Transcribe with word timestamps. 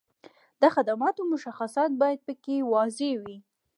د 0.61 0.63
خدماتو 0.75 1.21
مشخصات 1.31 1.91
باید 2.01 2.19
په 2.27 2.33
کې 2.43 2.55
واضح 2.71 3.11
وي. 3.21 3.37